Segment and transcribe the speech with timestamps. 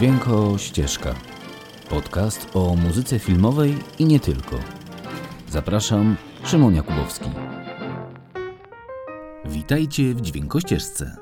[0.00, 1.14] Dźwięko Ścieżka.
[1.90, 4.58] Podcast o muzyce filmowej i nie tylko.
[5.48, 7.30] Zapraszam, Szymon Jakubowski.
[9.44, 11.16] Witajcie w Dźwiękościeżce.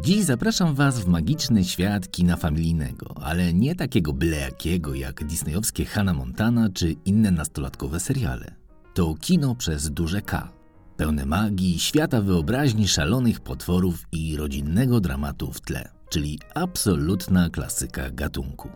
[0.00, 5.84] Dziś zapraszam Was w magiczny świat kina familijnego, ale nie takiego byle jakiego jak disneyowskie
[5.84, 8.54] Hannah Montana czy inne nastolatkowe seriale.
[8.94, 10.48] To kino przez duże K.
[10.96, 18.68] Pełne magii, świata wyobraźni szalonych potworów i rodzinnego dramatu w tle, czyli absolutna klasyka gatunku.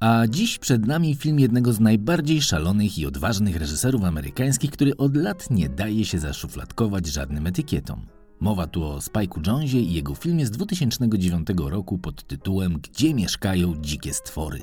[0.00, 5.16] A dziś przed nami film jednego z najbardziej szalonych i odważnych reżyserów amerykańskich, który od
[5.16, 8.06] lat nie daje się zaszufladkować żadnym etykietom.
[8.40, 13.74] Mowa tu o Spike'u Jonesie i jego filmie z 2009 roku pod tytułem Gdzie mieszkają
[13.80, 14.62] dzikie stwory.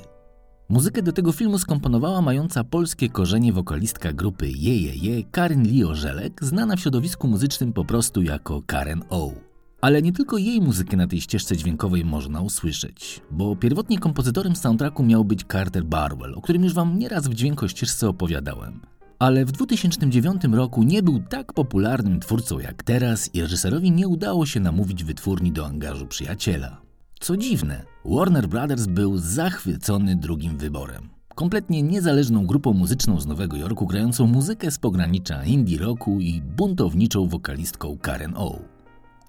[0.69, 6.75] Muzykę do tego filmu skomponowała mająca polskie korzenie wokalistka grupy Jejeje Karen Lio Żelek, znana
[6.75, 9.48] w środowisku muzycznym po prostu jako Karen O.
[9.81, 15.03] Ale nie tylko jej muzykę na tej ścieżce dźwiękowej można usłyszeć, bo pierwotnie kompozytorem soundtracku
[15.03, 18.81] miał być Carter Barwell, o którym już wam nieraz w dźwiękościeżce opowiadałem.
[19.19, 24.45] Ale w 2009 roku nie był tak popularnym twórcą jak teraz i reżyserowi nie udało
[24.45, 26.81] się namówić wytwórni do angażu przyjaciela.
[27.19, 31.09] Co dziwne, Warner Brothers był zachwycony drugim wyborem.
[31.35, 37.27] Kompletnie niezależną grupą muzyczną z Nowego Jorku grającą muzykę z pogranicza indie rocku i buntowniczą
[37.27, 38.78] wokalistką Karen O.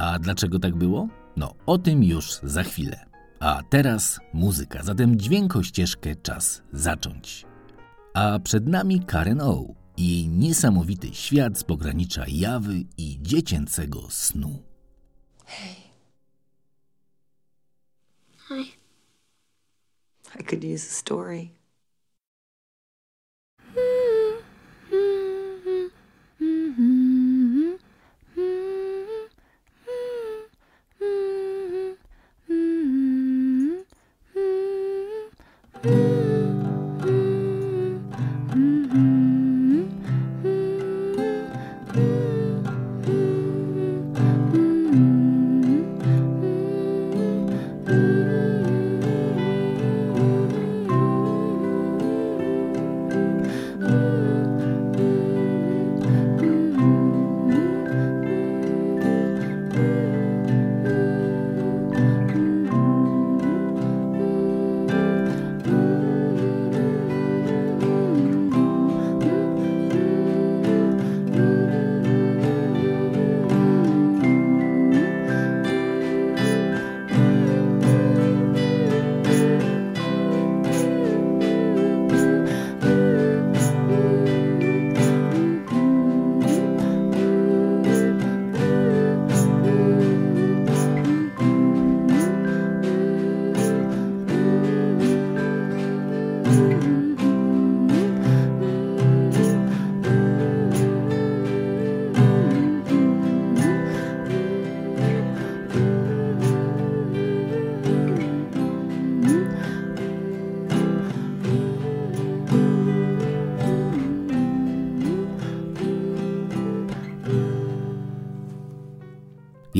[0.01, 1.09] A dlaczego tak było?
[1.37, 3.07] No, o tym już za chwilę.
[3.41, 7.47] A teraz muzyka, zatem dźwięko ścieżkę czas zacząć.
[8.15, 9.65] A przed nami Karen O
[9.97, 14.63] i jej niesamowity świat z pogranicza jawy i dziecięcego snu.
[15.47, 15.75] Hey.
[18.49, 18.73] Hi.
[20.41, 21.60] I could use a story.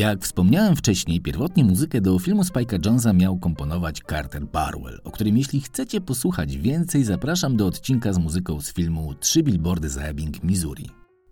[0.01, 5.37] Jak wspomniałem wcześniej, pierwotnie muzykę do filmu Spike'a Jonesa miał komponować Carter Barwell, o którym
[5.37, 10.43] jeśli chcecie posłuchać więcej, zapraszam do odcinka z muzyką z filmu Trzy billboardy za Ebbing,
[10.43, 10.91] Missouri.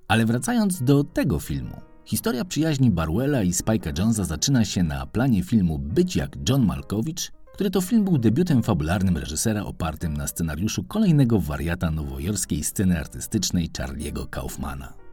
[0.09, 1.81] Ale wracając do tego filmu.
[2.05, 7.33] Historia przyjaźni Barwella i Spike'a Jonesa zaczyna się na planie filmu Być jak John Malkowicz,
[7.55, 13.71] który to film był debiutem fabularnym reżysera opartym na scenariuszu kolejnego wariata nowojorskiej sceny artystycznej
[13.71, 15.08] Charlie'ego Kaufmana.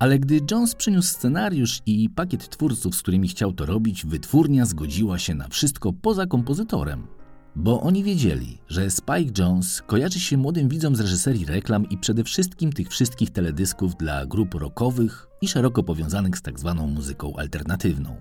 [0.00, 5.18] Ale gdy Jones przyniósł scenariusz i pakiet twórców, z którymi chciał to robić, wytwórnia zgodziła
[5.18, 7.06] się na wszystko poza kompozytorem.
[7.56, 12.24] Bo oni wiedzieli, że Spike Jones kojarzy się młodym widzom z reżyserii reklam i przede
[12.24, 18.16] wszystkim tych wszystkich teledysków dla grup rockowych i szeroko powiązanych z tak zwaną muzyką alternatywną.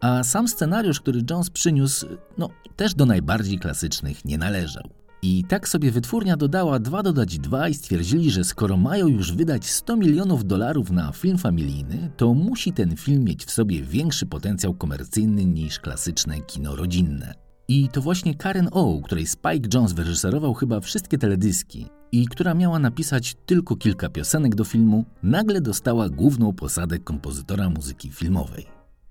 [0.00, 2.06] A sam scenariusz, który Jones przyniósł,
[2.38, 4.90] no też do najbardziej klasycznych nie należał.
[5.22, 9.70] I tak sobie wytwórnia dodała 2 dodać 2 i stwierdzili, że skoro mają już wydać
[9.70, 14.74] 100 milionów dolarów na film familijny, to musi ten film mieć w sobie większy potencjał
[14.74, 17.34] komercyjny niż klasyczne kino rodzinne.
[17.68, 22.78] I to właśnie Karen O, której Spike Jones wyreżyserował chyba wszystkie teledyski i która miała
[22.78, 28.66] napisać tylko kilka piosenek do filmu, nagle dostała główną posadę kompozytora muzyki filmowej.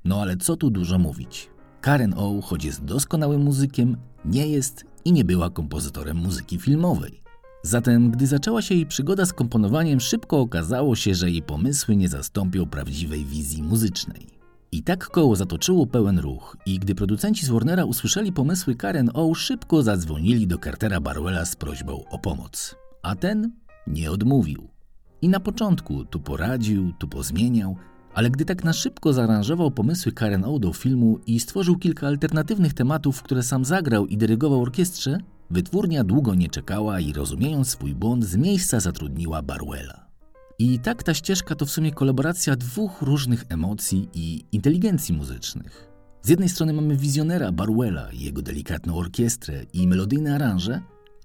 [0.06, 1.50] No ale co tu dużo mówić.
[1.81, 7.22] Karen O, choć jest doskonałym muzykiem, nie jest i nie była kompozytorem muzyki filmowej.
[7.63, 12.10] Zatem, gdy zaczęła się jej przygoda z komponowaniem, szybko okazało się, że jej pomysły nie
[12.10, 14.28] zastąpią prawdziwej wizji muzycznej.
[14.72, 19.34] I tak koło zatoczyło pełen ruch i gdy producenci z Warnera usłyszeli pomysły Karen O,
[19.34, 22.75] szybko zadzwonili do Cartera Barwella z prośbą o pomoc.
[23.04, 23.52] A ten
[23.88, 24.69] nie odmówił.
[25.22, 27.75] I na początku tu poradził, tu pozmieniał,
[28.13, 32.73] ale gdy tak na szybko zaaranżował pomysły Karen O do filmu i stworzył kilka alternatywnych
[32.73, 35.17] tematów, które sam zagrał i dyrygował orkiestrze,
[35.50, 40.06] wytwórnia długo nie czekała i rozumiejąc swój błąd z miejsca zatrudniła Barwella.
[40.59, 45.89] I tak ta ścieżka to w sumie kolaboracja dwóch różnych emocji i inteligencji muzycznych.
[46.21, 50.81] Z jednej strony mamy wizjonera Barwella i jego delikatną orkiestrę i melodyjne aranże,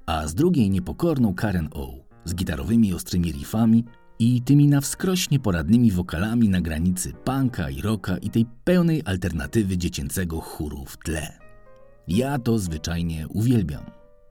[0.07, 3.85] a z drugiej niepokorną Karen O z gitarowymi ostrymi riffami
[4.19, 9.79] i tymi na wskroś nieporadnymi wokalami na granicy punka i rocka i tej pełnej alternatywy
[9.79, 11.39] dziecięcego chóru w tle.
[12.09, 13.85] Ja to zwyczajnie uwielbiam.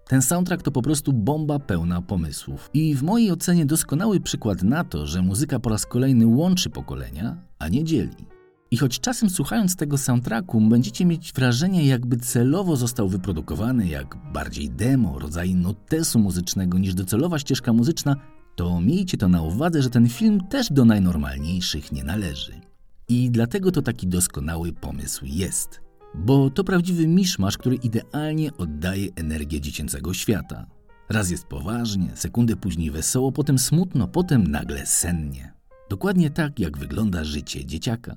[0.07, 4.83] Ten soundtrack to po prostu bomba pełna pomysłów i w mojej ocenie doskonały przykład na
[4.83, 8.27] to, że muzyka po raz kolejny łączy pokolenia, a nie dzieli.
[8.71, 14.69] I choć czasem słuchając tego soundtracku będziecie mieć wrażenie, jakby celowo został wyprodukowany jak bardziej
[14.69, 18.15] demo, rodzaj notesu muzycznego niż docelowa ścieżka muzyczna,
[18.55, 22.61] to miejcie to na uwadze, że ten film też do najnormalniejszych nie należy.
[23.09, 25.81] I dlatego to taki doskonały pomysł jest.
[26.15, 30.65] Bo to prawdziwy miszmasz, który idealnie oddaje energię dziecięcego świata.
[31.09, 35.53] Raz jest poważnie, sekundę później wesoło, potem smutno, potem nagle sennie.
[35.89, 38.15] Dokładnie tak, jak wygląda życie dzieciaka.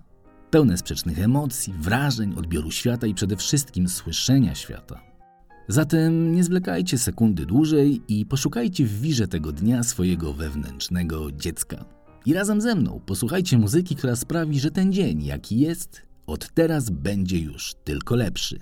[0.50, 5.05] Pełne sprzecznych emocji, wrażeń, odbioru świata i przede wszystkim słyszenia świata.
[5.68, 11.84] Zatem nie zwlekajcie sekundy dłużej i poszukajcie w wirze tego dnia swojego wewnętrznego dziecka.
[12.26, 16.90] I razem ze mną posłuchajcie muzyki, która sprawi, że ten dzień, jaki jest, od teraz
[16.90, 18.60] będzie już tylko lepszy.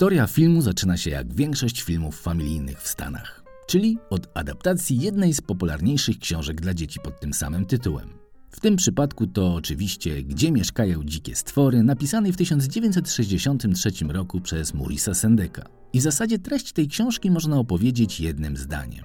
[0.00, 5.40] Historia filmu zaczyna się jak większość filmów familijnych w Stanach, czyli od adaptacji jednej z
[5.40, 8.08] popularniejszych książek dla dzieci pod tym samym tytułem.
[8.50, 15.14] W tym przypadku to oczywiście Gdzie mieszkają dzikie stwory, napisanej w 1963 roku przez Maurisa
[15.14, 15.64] Sendeka.
[15.92, 19.04] I w zasadzie treść tej książki można opowiedzieć jednym zdaniem.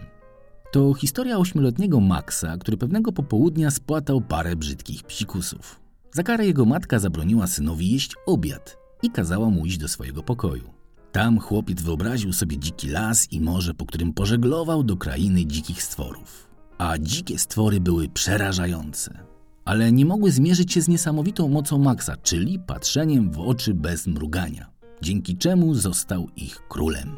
[0.72, 5.80] To historia ośmioletniego Maxa, który pewnego popołudnia spłatał parę brzydkich psikusów.
[6.12, 10.75] Za karę jego matka zabroniła synowi jeść obiad i kazała mu iść do swojego pokoju.
[11.16, 16.48] Tam chłopiec wyobraził sobie dziki las i morze, po którym pożeglował do krainy dzikich stworów.
[16.78, 19.20] A dzikie stwory były przerażające.
[19.66, 24.70] Ale nie mogły zmierzyć się z niesamowitą mocą Maxa, czyli patrzeniem w oczy bez mrugania,
[25.02, 27.10] dzięki czemu został ich królem.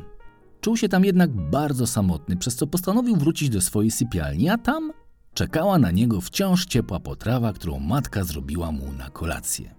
[0.61, 4.91] Czuł się tam jednak bardzo samotny, przez co postanowił wrócić do swojej sypialni, a tam
[5.33, 9.76] czekała na niego wciąż ciepła potrawa, którą matka zrobiła mu na kolację.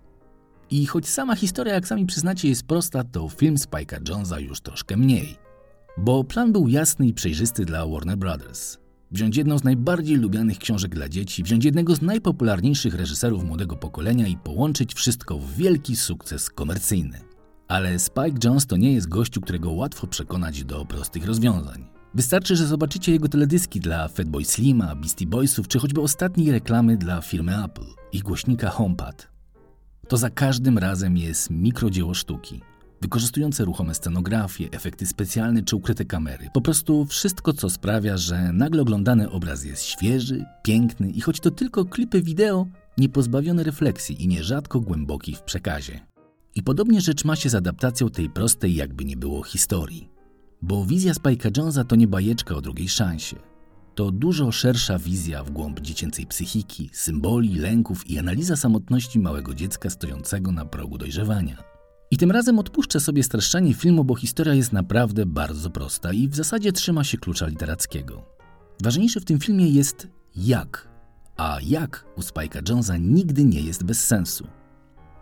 [0.70, 4.96] I choć sama historia, jak sami przyznacie, jest prosta, to film Spike'a Jonesa już troszkę
[4.96, 5.36] mniej.
[5.98, 8.78] Bo plan był jasny i przejrzysty dla Warner Brothers.
[9.10, 14.26] Wziąć jedną z najbardziej lubianych książek dla dzieci, wziąć jednego z najpopularniejszych reżyserów młodego pokolenia
[14.26, 17.20] i połączyć wszystko w wielki sukces komercyjny.
[17.68, 21.84] Ale Spike Jones to nie jest gościu, którego łatwo przekonać do prostych rozwiązań.
[22.14, 27.20] Wystarczy, że zobaczycie jego teledyski dla Fatboy Slima, Beastie Boysów, czy choćby ostatniej reklamy dla
[27.20, 29.37] firmy Apple, ich głośnika HomePad.
[30.08, 32.60] To za każdym razem jest mikrodzieło sztuki,
[33.02, 36.48] wykorzystujące ruchome scenografie, efekty specjalne czy ukryte kamery.
[36.54, 41.50] Po prostu wszystko, co sprawia, że nagle oglądany obraz jest świeży, piękny i choć to
[41.50, 42.66] tylko klipy wideo,
[42.98, 46.00] nie pozbawione refleksji i nierzadko głęboki w przekazie.
[46.54, 50.08] I podobnie rzecz ma się z adaptacją tej prostej, jakby nie było historii.
[50.62, 53.36] Bo wizja Spike'a Jonesa to nie bajeczka o drugiej szansie.
[53.98, 59.90] To dużo szersza wizja w głąb dziecięcej psychiki, symboli, lęków i analiza samotności małego dziecka
[59.90, 61.62] stojącego na progu dojrzewania.
[62.10, 66.34] I tym razem odpuszczę sobie streszczenie filmu, bo historia jest naprawdę bardzo prosta i w
[66.34, 68.24] zasadzie trzyma się klucza literackiego.
[68.82, 70.88] Ważniejsze w tym filmie jest jak,
[71.36, 74.46] a jak u Spike'a Jonesa nigdy nie jest bez sensu.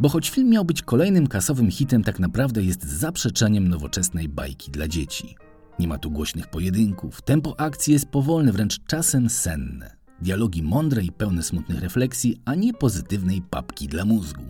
[0.00, 4.88] Bo choć film miał być kolejnym kasowym hitem, tak naprawdę jest zaprzeczeniem nowoczesnej bajki dla
[4.88, 5.36] dzieci.
[5.78, 9.96] Nie ma tu głośnych pojedynków, tempo akcji jest powolne, wręcz czasem senne.
[10.22, 14.44] Dialogi mądre i pełne smutnych refleksji, a nie pozytywnej papki dla mózgu.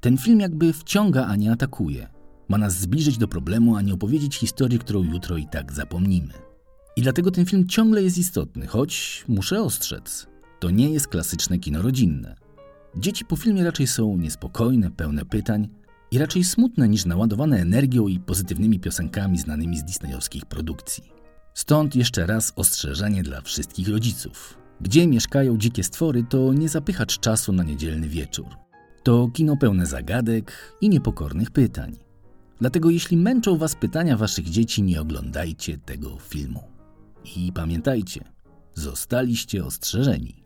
[0.00, 2.08] Ten film jakby wciąga, a nie atakuje.
[2.48, 6.32] Ma nas zbliżyć do problemu, a nie opowiedzieć historii, którą jutro i tak zapomnimy.
[6.96, 10.26] I dlatego ten film ciągle jest istotny, choć muszę ostrzec,
[10.60, 12.36] to nie jest klasyczne kino rodzinne.
[12.96, 15.68] Dzieci po filmie raczej są niespokojne, pełne pytań
[16.14, 21.04] i raczej smutne niż naładowane energią i pozytywnymi piosenkami znanymi z disneyowskich produkcji.
[21.54, 24.58] Stąd jeszcze raz ostrzeżenie dla wszystkich rodziców.
[24.80, 28.46] Gdzie mieszkają dzikie stwory, to nie zapychacz czasu na niedzielny wieczór.
[29.02, 31.96] To kino pełne zagadek i niepokornych pytań.
[32.60, 36.62] Dlatego jeśli męczą Was pytania Waszych dzieci, nie oglądajcie tego filmu.
[37.36, 38.24] I pamiętajcie,
[38.74, 40.43] zostaliście ostrzeżeni.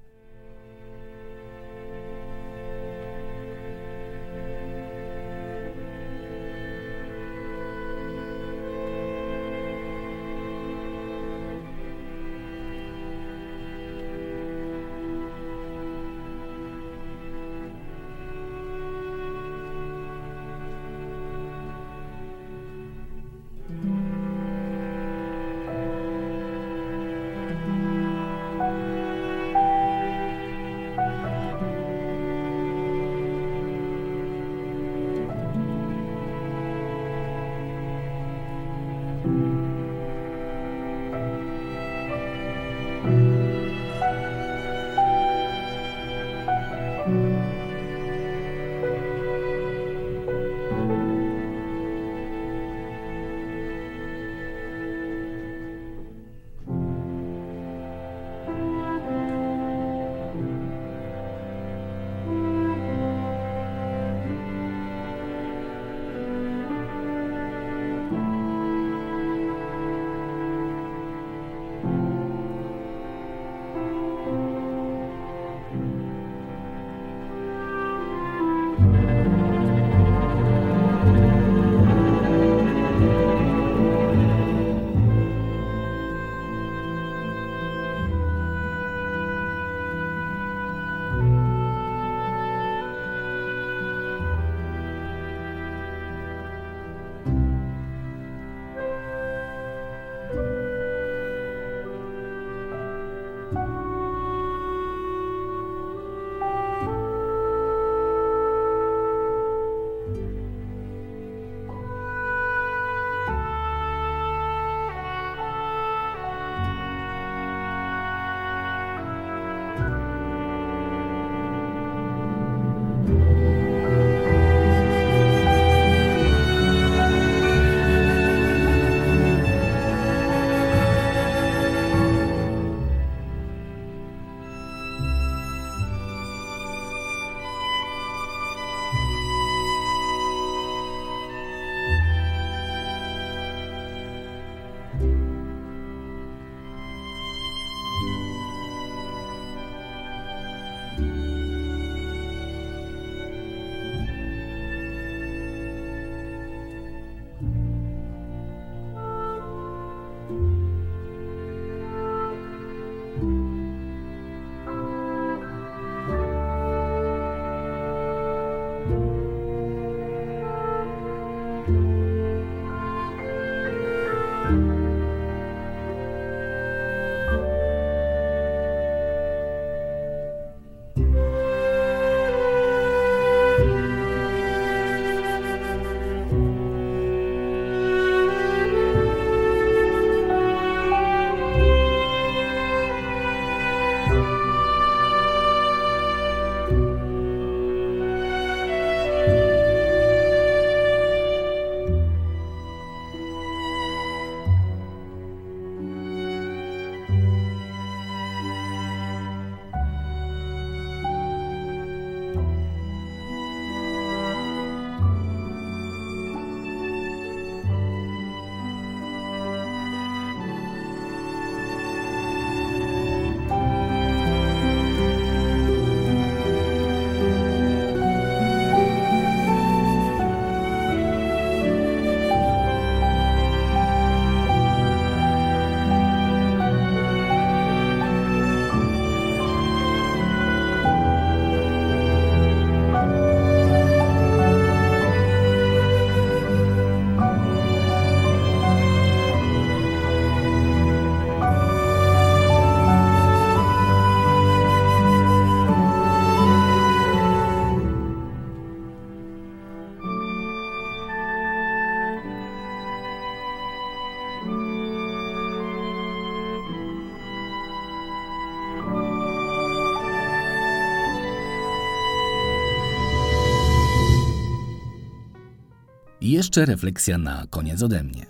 [276.39, 278.27] Jeszcze refleksja na koniec ode mnie.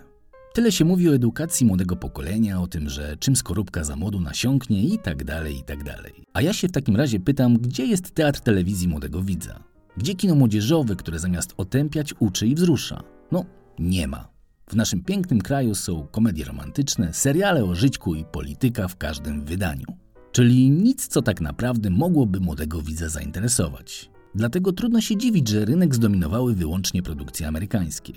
[0.54, 4.82] Tyle się mówi o edukacji młodego pokolenia, o tym, że czym skorupka za młodu nasiąknie
[4.82, 6.12] i tak dalej, i tak dalej.
[6.32, 9.62] A ja się w takim razie pytam, gdzie jest teatr telewizji młodego widza?
[9.96, 13.02] Gdzie kino młodzieżowe, które zamiast otępiać uczy i wzrusza?
[13.32, 13.44] No,
[13.78, 14.28] nie ma.
[14.70, 19.86] W naszym pięknym kraju są komedie romantyczne, seriale o żyćku i polityka w każdym wydaniu.
[20.32, 24.10] Czyli nic, co tak naprawdę mogłoby młodego widza zainteresować.
[24.34, 28.12] Dlatego trudno się dziwić, że rynek zdominowały wyłącznie produkcje amerykańskie.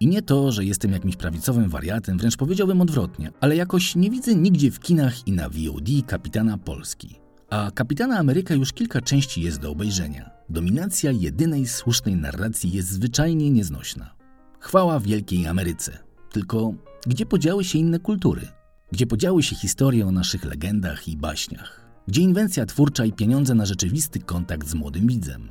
[0.00, 4.34] I nie to, że jestem jakimś prawicowym wariatem, wręcz powiedziałbym odwrotnie, ale jakoś nie widzę
[4.34, 7.20] nigdzie w kinach i na VOD kapitana Polski.
[7.50, 10.30] A kapitana Ameryka już kilka części jest do obejrzenia.
[10.48, 14.14] Dominacja jedynej słusznej narracji jest zwyczajnie nieznośna.
[14.60, 15.98] Chwała Wielkiej Ameryce.
[16.32, 16.74] Tylko
[17.06, 18.48] gdzie podziały się inne kultury?
[18.92, 21.89] Gdzie podziały się historie o naszych legendach i baśniach?
[22.08, 25.48] Gdzie inwencja twórcza i pieniądze na rzeczywisty kontakt z młodym widzem?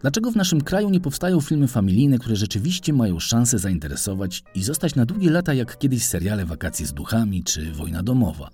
[0.00, 4.94] Dlaczego w naszym kraju nie powstają filmy familijne, które rzeczywiście mają szansę zainteresować i zostać
[4.94, 8.50] na długie lata jak kiedyś seriale Wakacje z duchami czy Wojna domowa?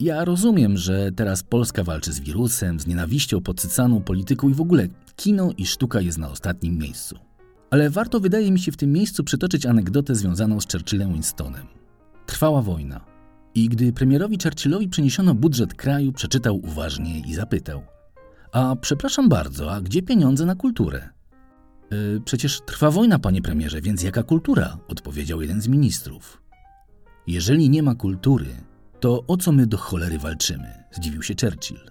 [0.00, 4.88] Ja rozumiem, że teraz Polska walczy z wirusem, z nienawiścią podsycaną polityką i w ogóle
[5.16, 7.18] kino i sztuka jest na ostatnim miejscu.
[7.70, 11.66] Ale warto wydaje mi się w tym miejscu przytoczyć anegdotę związaną z Churchillem Winstonem.
[12.26, 13.11] Trwała wojna.
[13.54, 17.82] I gdy premierowi Churchillowi przyniesiono budżet kraju, przeczytał uważnie i zapytał:
[18.52, 21.08] A przepraszam bardzo, a gdzie pieniądze na kulturę?
[21.92, 24.78] «Y, przecież trwa wojna, panie premierze, więc jaka kultura?
[24.88, 26.42] odpowiedział jeden z ministrów.
[27.26, 28.46] Jeżeli nie ma kultury,
[29.00, 30.84] to o co my do cholery walczymy?
[30.92, 31.90] zdziwił się Churchill.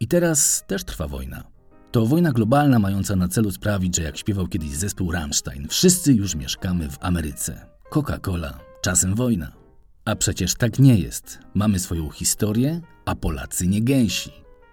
[0.00, 1.44] I teraz też trwa wojna.
[1.90, 6.34] To wojna globalna mająca na celu sprawić, że jak śpiewał kiedyś zespół Rammstein, wszyscy już
[6.34, 7.66] mieszkamy w Ameryce.
[7.90, 9.61] Coca-Cola, czasem wojna.
[10.04, 11.38] A przecież tak nie jest.
[11.54, 14.30] Mamy swoją historię, a Polacy nie gęsi.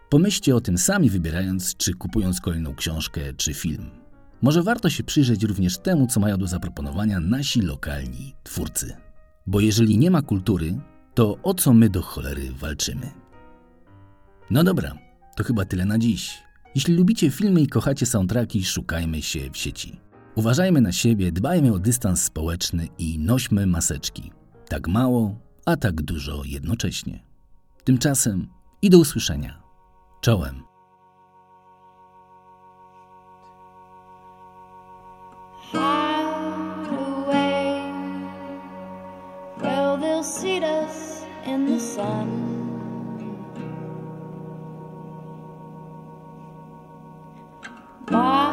[0.09, 3.89] Pomyślcie o tym sami, wybierając czy kupując kolejną książkę czy film.
[4.41, 8.95] Może warto się przyjrzeć również temu, co mają do zaproponowania nasi lokalni twórcy.
[9.47, 10.79] Bo jeżeli nie ma kultury,
[11.13, 13.11] to o co my do cholery walczymy?
[14.51, 14.97] No dobra,
[15.35, 16.43] to chyba tyle na dziś.
[16.75, 19.99] Jeśli lubicie filmy i kochacie soundtracki, szukajmy się w sieci.
[20.35, 24.31] Uważajmy na siebie, dbajmy o dystans społeczny i nośmy maseczki.
[24.69, 27.23] Tak mało, a tak dużo jednocześnie.
[27.83, 28.47] Tymczasem
[28.81, 29.61] i do usłyszenia.
[30.21, 30.69] Czołem.
[48.09, 48.48] hide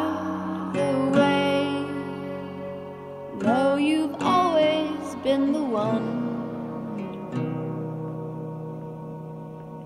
[5.36, 6.06] been the one.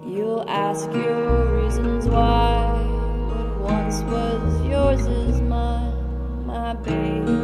[0.06, 2.72] You'll ask your reasons why
[3.30, 7.39] what once was yours is mine, my babe.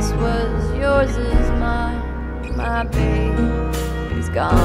[0.00, 2.56] This was yours is mine.
[2.56, 4.56] My baby's gone.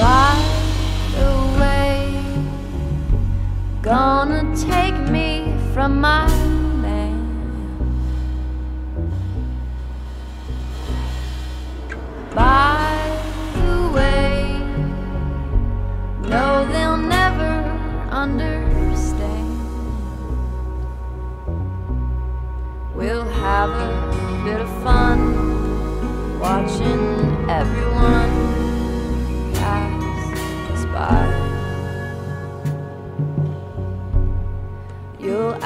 [0.00, 2.24] Right away,
[3.82, 6.26] gonna take me from my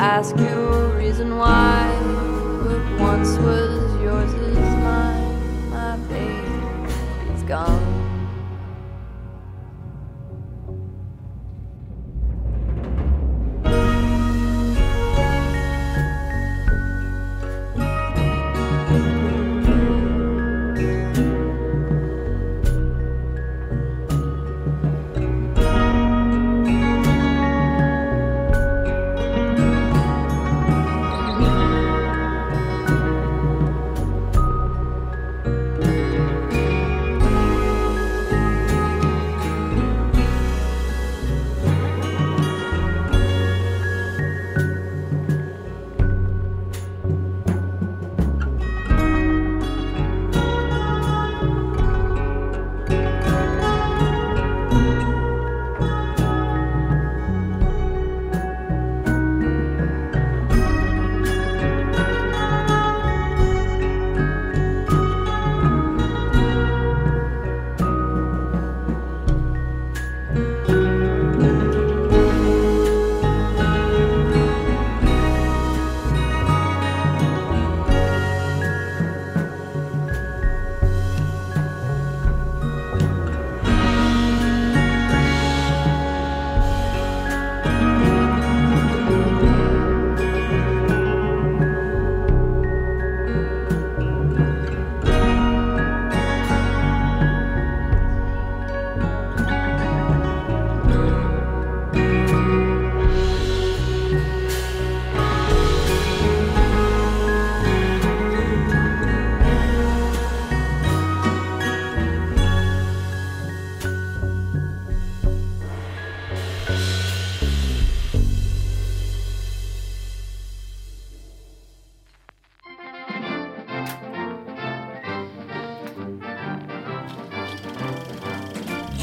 [0.06, 1.88] ask you a reason why
[2.64, 5.70] what once was yours is mine.
[5.70, 6.92] My baby,
[7.32, 7.85] it's gone.